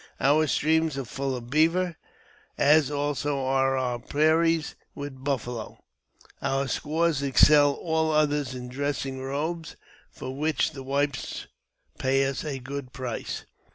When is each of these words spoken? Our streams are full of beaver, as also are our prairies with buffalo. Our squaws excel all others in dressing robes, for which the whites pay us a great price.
Our 0.19 0.47
streams 0.47 0.97
are 0.97 1.05
full 1.05 1.35
of 1.35 1.51
beaver, 1.51 1.95
as 2.57 2.89
also 2.89 3.37
are 3.45 3.77
our 3.77 3.99
prairies 3.99 4.73
with 4.95 5.23
buffalo. 5.23 5.83
Our 6.41 6.67
squaws 6.67 7.21
excel 7.21 7.73
all 7.73 8.09
others 8.09 8.55
in 8.55 8.67
dressing 8.67 9.19
robes, 9.21 9.75
for 10.09 10.35
which 10.35 10.71
the 10.71 10.81
whites 10.81 11.45
pay 11.99 12.25
us 12.25 12.43
a 12.43 12.57
great 12.57 12.93
price. 12.93 13.45